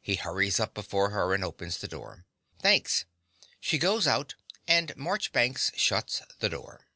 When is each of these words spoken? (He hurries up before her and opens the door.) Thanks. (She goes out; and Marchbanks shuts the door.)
(He 0.00 0.14
hurries 0.14 0.58
up 0.58 0.72
before 0.72 1.10
her 1.10 1.34
and 1.34 1.44
opens 1.44 1.76
the 1.76 1.88
door.) 1.88 2.24
Thanks. 2.58 3.04
(She 3.60 3.76
goes 3.76 4.06
out; 4.06 4.34
and 4.66 4.96
Marchbanks 4.96 5.72
shuts 5.76 6.22
the 6.38 6.48
door.) 6.48 6.86